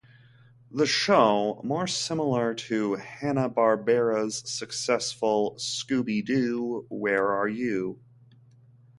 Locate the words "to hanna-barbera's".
2.55-4.41